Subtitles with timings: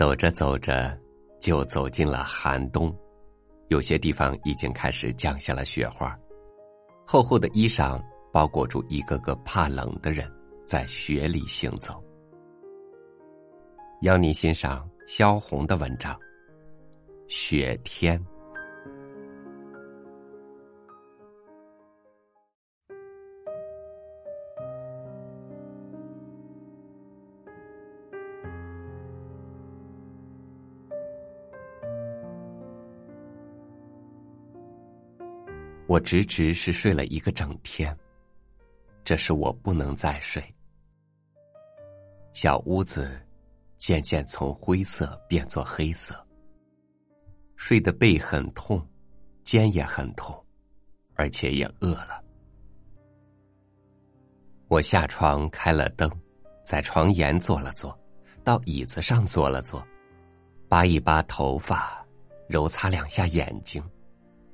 [0.00, 0.98] 走着走着，
[1.42, 2.90] 就走进了寒冬，
[3.68, 6.18] 有些地方已经开始降下了雪花，
[7.06, 8.02] 厚厚的衣裳
[8.32, 10.26] 包裹住一个个怕冷的人，
[10.66, 12.02] 在雪里行走。
[14.00, 16.14] 邀你欣赏萧红的文章
[17.28, 18.18] 《雪天》。
[35.90, 37.98] 我直直是睡了一个整天，
[39.02, 40.40] 这是我不能再睡。
[42.32, 43.20] 小屋子
[43.76, 46.14] 渐渐从灰色变作黑色，
[47.56, 48.80] 睡的背很痛，
[49.42, 50.32] 肩也很痛，
[51.16, 52.22] 而且也饿了。
[54.68, 56.08] 我下床开了灯，
[56.62, 57.98] 在床沿坐了坐，
[58.44, 59.84] 到椅子上坐了坐，
[60.68, 62.06] 扒一扒头发，
[62.46, 63.82] 揉擦两下眼睛。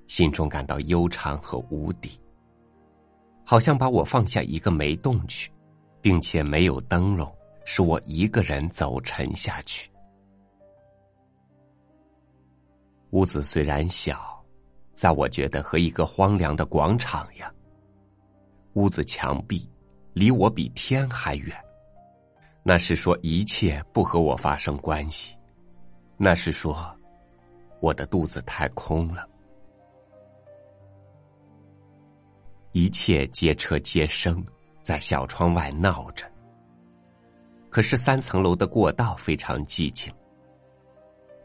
[0.07, 2.21] 心中感到悠长和无底，
[3.45, 5.51] 好像把我放下一个煤洞去，
[6.01, 7.31] 并且没有灯笼，
[7.65, 9.91] 使我一个人走沉下去。
[13.11, 14.45] 屋子虽然小，
[14.95, 17.53] 在我觉得和一个荒凉的广场样。
[18.75, 19.67] 屋子墙壁
[20.12, 21.57] 离我比天还远，
[22.62, 25.34] 那是说一切不和我发生关系，
[26.19, 26.95] 那是说
[27.81, 29.27] 我的肚子太空了。
[32.77, 34.45] 一切街车街声
[34.83, 36.31] 在小窗外闹着，
[37.71, 40.13] 可是三层楼的过道非常寂静。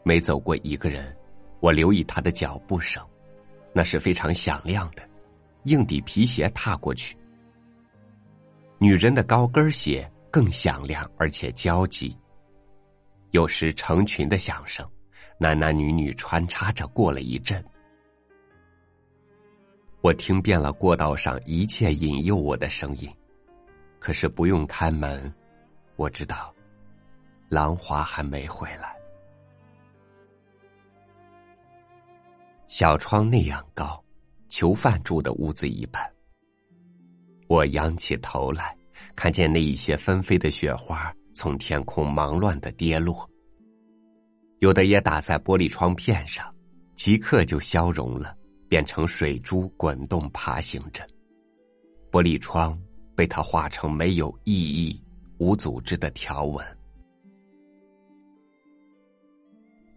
[0.02, 1.16] 每走过一个人，
[1.60, 3.02] 我留意他的脚步声，
[3.72, 5.08] 那是非常响亮的，
[5.64, 7.16] 硬底皮鞋踏过去。
[8.76, 12.14] 女人的高跟鞋更响亮而且焦急。
[13.30, 14.86] 有时成群的响声，
[15.38, 17.64] 男男女女穿插着过了一阵。
[20.02, 23.08] 我听遍了过道上一切引诱我的声音，
[24.00, 25.32] 可是不用开门，
[25.94, 26.52] 我知道，
[27.48, 28.96] 兰华还没回来。
[32.66, 34.02] 小窗那样高，
[34.48, 36.02] 囚犯住的屋子一般。
[37.46, 38.76] 我仰起头来，
[39.14, 43.24] 看见那一些纷飞的雪花从天空忙乱的跌落，
[44.58, 46.52] 有的也打在玻璃窗片上，
[46.96, 48.36] 即刻就消融了。
[48.72, 51.06] 变成水珠滚动爬行着，
[52.10, 52.82] 玻璃窗
[53.14, 54.98] 被他画成没有意义、
[55.36, 56.64] 无组织的条纹。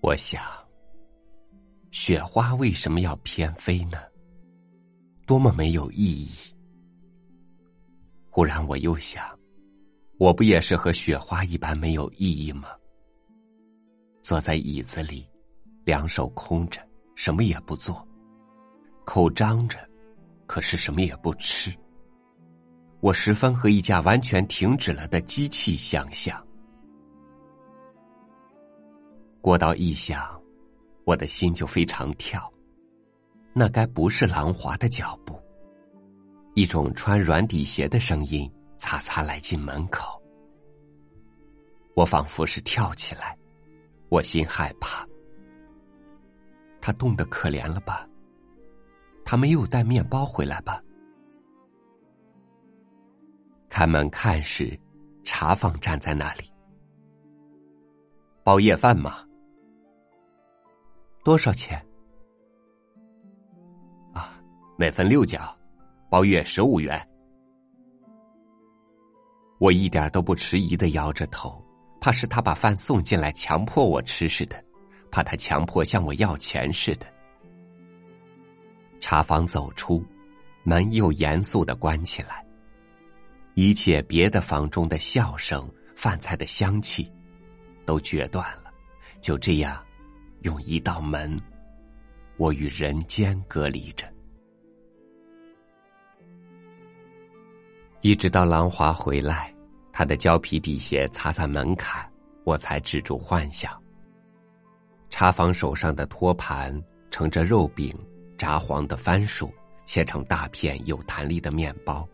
[0.02, 0.44] 我想，
[1.92, 3.98] 雪花为什么要偏飞呢？
[5.26, 6.30] 多么没有意义！
[8.30, 9.24] 忽然我又想，
[10.20, 12.68] 我不也是和雪花一般没有意义吗？
[14.22, 15.26] 坐在椅子里，
[15.86, 16.86] 两手空着，
[17.16, 18.05] 什么也不做。
[19.06, 19.80] 口张着，
[20.46, 21.74] 可是什么也不吃。
[23.00, 26.44] 我十分和一架完全停止了的机器相像。
[29.42, 30.42] 过道一响，
[31.04, 32.52] 我的心就非常跳。
[33.54, 35.40] 那该不是狼华的脚步。
[36.56, 40.22] 一种穿软底鞋的声音擦擦来进门口。
[41.96, 43.38] 我仿佛是跳起来，
[44.10, 45.08] 我心害怕。
[46.82, 48.08] 他冻得可怜了吧？
[49.26, 50.82] 他没有带面包回来吧？
[53.68, 54.80] 开门看时，
[55.24, 56.44] 茶房站在那里。
[58.44, 59.26] 包夜饭吗？
[61.24, 61.84] 多少钱？
[64.14, 64.40] 啊，
[64.78, 65.54] 每份六角，
[66.08, 67.06] 包月十五元。
[69.58, 71.60] 我一点都不迟疑的摇着头，
[72.00, 74.64] 怕是他把饭送进来强迫我吃似的，
[75.10, 77.15] 怕他强迫向我要钱似的。
[79.00, 80.04] 茶房走出，
[80.64, 82.46] 门又严肃的关起来。
[83.54, 87.12] 一切别的房中的笑声、饭菜的香气，
[87.86, 88.72] 都决断了。
[89.22, 89.82] 就这样，
[90.42, 91.40] 用一道门，
[92.38, 94.06] 我与人间隔离着。
[98.02, 99.54] 一直到兰华回来，
[99.92, 102.08] 他的胶皮底鞋擦擦门槛，
[102.44, 103.72] 我才止住幻想。
[105.10, 107.98] 茶房手上的托盘盛着肉饼。
[108.38, 109.54] 炸黄的番薯，
[109.86, 112.08] 切成大片有弹力的面包。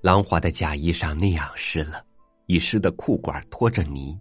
[0.00, 2.04] 狼华的假衣裳那样湿了，
[2.46, 4.18] 已湿的裤管拖着泥，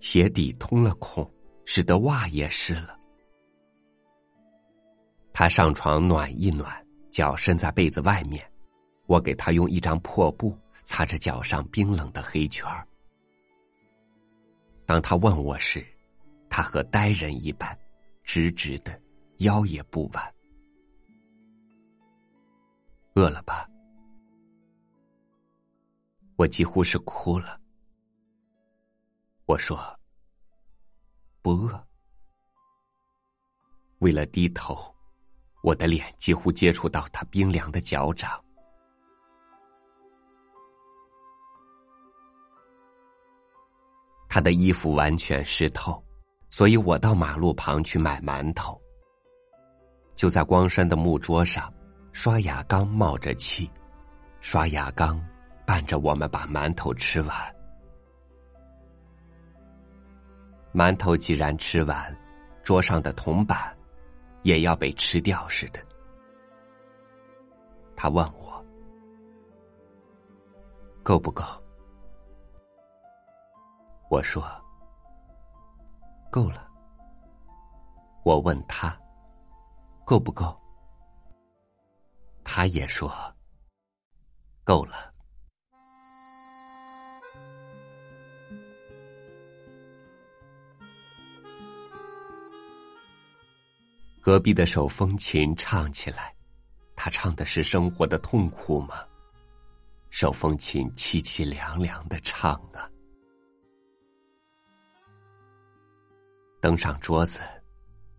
[0.00, 1.28] 鞋底通了孔，
[1.64, 2.98] 使得袜也湿了。
[5.32, 8.44] 他上床暖一暖，脚伸在被子外面，
[9.06, 12.86] 我给他用一张破布擦着脚上冰冷的黑圈儿
[14.84, 15.82] 当他问我时，
[16.50, 17.78] 他和呆人一般，
[18.22, 19.00] 直直的，
[19.38, 20.34] 腰也不弯。
[23.14, 23.68] 饿了吧？
[26.36, 27.60] 我几乎是哭了。
[29.44, 29.78] 我说
[31.42, 31.86] ：“不饿。”
[34.00, 34.92] 为了低头，
[35.62, 38.42] 我的脸几乎接触到他冰凉的脚掌。
[44.28, 46.02] 他的衣服完全湿透，
[46.52, 48.78] 所以我到马路旁去买馒头。
[50.14, 51.72] 就在光山的木桌上，
[52.12, 53.68] 刷牙缸冒着气，
[54.42, 55.18] 刷牙缸
[55.64, 57.34] 伴着我们把馒头吃完。
[60.74, 62.14] 馒头既然吃完，
[62.62, 63.74] 桌上的铜板。
[64.42, 65.80] 也要被吃掉似的。
[67.94, 68.66] 他问我
[71.04, 71.44] 够不够？
[74.10, 74.42] 我说
[76.32, 76.66] 够了。
[78.24, 78.98] 我问他
[80.02, 80.58] 够不够？
[82.42, 83.12] 他也说
[84.64, 85.12] 够了。
[94.22, 96.34] 隔壁的手风琴唱起来，
[96.96, 99.04] 他唱的是生活的痛苦吗？
[100.08, 102.88] 手风琴凄凄凉凉的唱啊。
[106.62, 107.40] 登上桌子，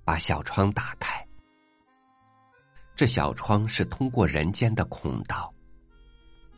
[0.03, 1.25] 把小窗打开。
[2.93, 5.49] 这小窗是通过人间的孔道。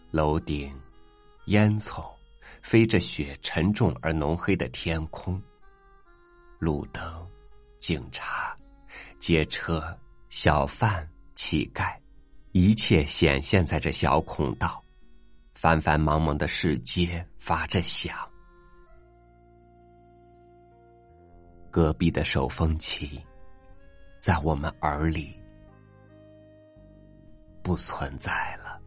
[0.09, 0.75] 楼顶，
[1.45, 2.11] 烟囱，
[2.63, 5.39] 飞着雪，沉重而浓黑的天空。
[6.57, 7.03] 路灯，
[7.79, 8.55] 警察。
[9.19, 9.95] 街车、
[10.29, 11.95] 小贩、乞丐，
[12.51, 14.83] 一切显现在这小孔道。
[15.53, 18.17] 繁繁忙忙的世界发着响，
[21.75, 23.22] 隔壁的手风琴，
[24.22, 25.38] 在我们耳里
[27.62, 28.80] 不存在了。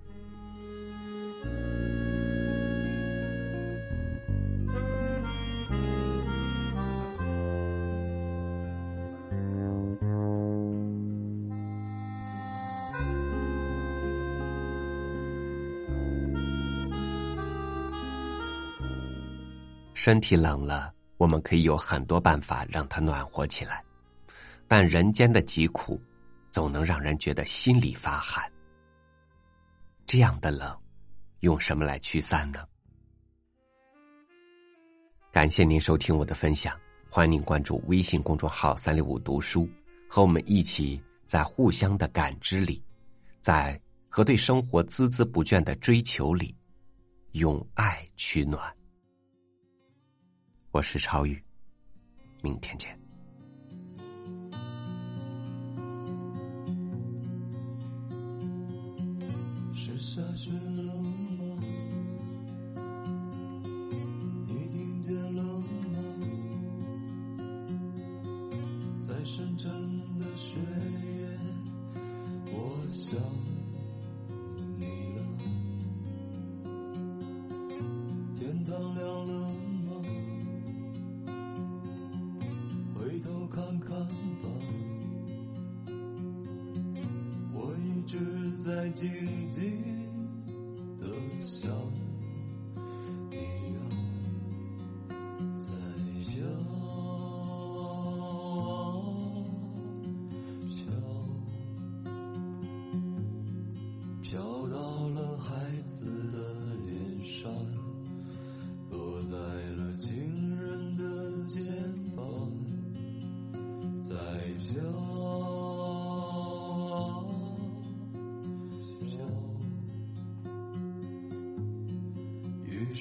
[19.92, 23.84] 身体冷了，我们可以有很多办法让它暖和起来，
[24.66, 26.00] 但人间的疾苦，
[26.50, 28.50] 总能让人觉得心里发寒。
[30.06, 30.74] 这样的冷，
[31.40, 32.64] 用什么来驱散呢？
[35.32, 36.74] 感谢您收听我的分享，
[37.10, 39.68] 欢迎您关注微信公众号“三六五读书”，
[40.08, 42.82] 和我们一起在互相的感知里，
[43.40, 43.78] 在
[44.08, 46.56] 和对生活孜孜不倦的追求里，
[47.32, 48.77] 用爱取暖。
[50.70, 51.42] 我是超宇，
[52.42, 52.96] 明天见。
[59.72, 61.58] 是下雪了吗？
[64.46, 65.64] 你听见了吗？
[68.98, 69.70] 在深沉
[70.18, 71.28] 的雪夜，
[72.52, 73.18] 我想
[88.68, 89.10] 在静
[89.48, 89.62] 静
[91.00, 91.06] 的
[91.42, 91.70] 想，
[93.30, 93.36] 你
[93.72, 93.80] 呀，
[95.56, 95.74] 在
[96.26, 96.44] 飘
[100.66, 100.76] 飘
[104.20, 105.48] 飘到了孩
[105.86, 106.36] 子的
[106.84, 107.50] 脸上，
[108.90, 110.14] 落在了情
[110.60, 111.64] 人的肩
[112.14, 112.52] 膀，
[114.02, 114.14] 在
[114.58, 115.17] 想。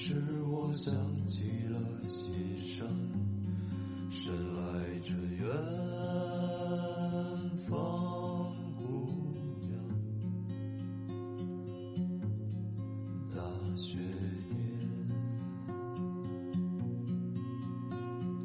[0.00, 0.14] 是
[0.44, 0.94] 我想
[1.26, 2.86] 起了西山，
[4.08, 5.44] 深爱着远
[7.66, 9.10] 方姑
[9.66, 9.72] 娘。
[13.28, 13.42] 大
[13.74, 13.98] 雪
[14.48, 14.56] 天，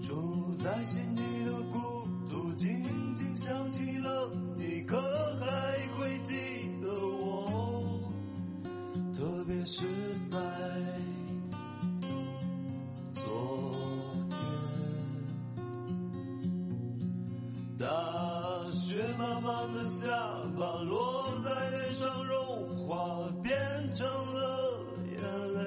[0.01, 1.77] 住在心底的孤
[2.27, 2.67] 独，静
[3.13, 5.00] 静想起了你，可
[5.39, 6.33] 还会记
[6.81, 6.88] 得
[7.22, 8.01] 我？
[9.13, 9.86] 特别是
[10.25, 11.12] 在。
[19.88, 20.10] 下
[20.58, 23.54] 巴落在脸上融化，变
[23.94, 25.20] 成了眼
[25.54, 25.63] 泪。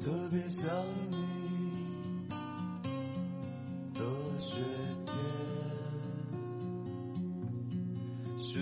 [0.00, 0.70] 特别想
[1.10, 1.16] 你
[3.94, 4.00] 的
[4.38, 4.60] 雪
[5.06, 5.14] 天，
[8.36, 8.58] 雪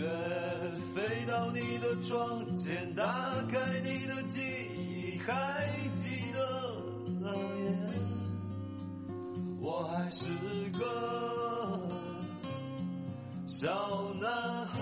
[0.94, 3.04] 飞到你的窗前，打
[3.48, 4.40] 开你的记
[4.76, 6.38] 忆，还记得
[7.20, 7.76] 那年，
[9.60, 10.28] 我还是。
[13.62, 13.68] 小
[14.14, 14.76] 男孩。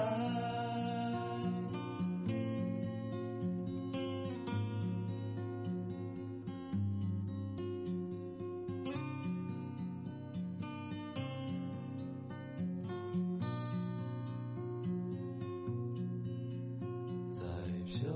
[17.30, 17.44] 在
[17.84, 18.08] 飘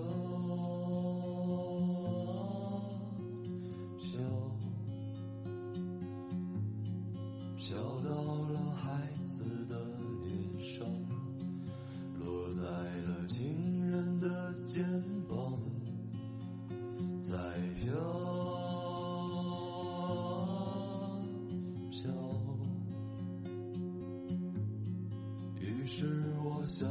[3.98, 4.16] 飘，
[7.58, 8.08] 飘到
[8.48, 8.88] 了孩
[9.24, 9.83] 子的
[10.60, 10.86] 上，
[12.18, 14.84] 落在了情人的肩
[15.28, 15.58] 膀，
[17.20, 17.34] 在
[17.76, 17.92] 飘
[21.90, 22.02] 飘。
[25.60, 26.88] 于是我想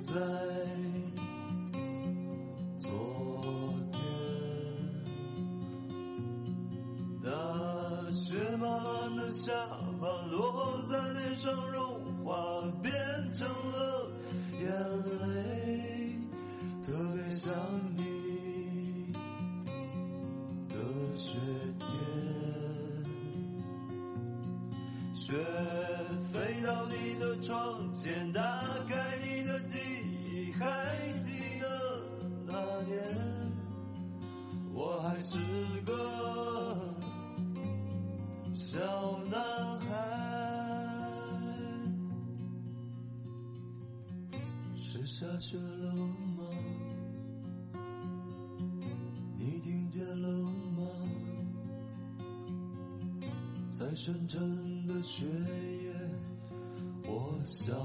[0.00, 0.20] 在。
[2.80, 2.90] 昨
[3.92, 4.00] 天，
[7.22, 7.30] 大
[8.10, 9.52] 雪慢慢的下
[10.00, 12.34] 吧，落在脸上融化，
[12.82, 12.92] 变
[13.32, 14.10] 成了
[14.60, 14.68] 眼
[15.28, 16.18] 泪。
[16.82, 17.54] 特别想
[17.96, 19.12] 你
[20.68, 20.74] 的
[21.16, 21.38] 雪
[21.78, 21.88] 天，
[25.14, 25.32] 雪
[26.30, 28.40] 飞到你的窗前，打
[28.86, 29.33] 开你，
[30.64, 31.28] 还记
[31.60, 31.66] 得
[32.46, 32.52] 那
[32.84, 32.96] 年，
[34.72, 35.36] 我还是
[35.84, 35.92] 个
[38.54, 38.78] 小
[39.30, 39.86] 男孩。
[44.74, 45.94] 是下雪了
[46.38, 46.48] 吗？
[49.36, 50.86] 你听见了吗？
[53.68, 55.92] 在深沉的雪夜，
[57.06, 57.76] 我想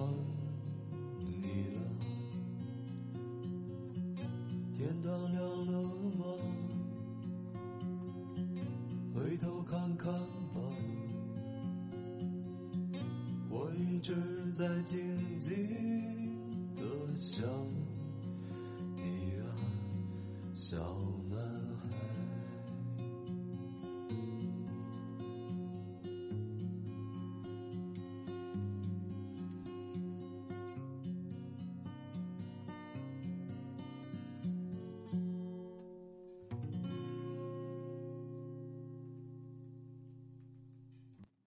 [20.72, 21.19] 的想你啊，想